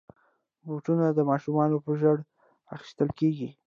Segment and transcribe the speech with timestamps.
[0.65, 2.25] بوټونه د ماشومانو په ژړا
[2.75, 3.49] اخیستل کېږي.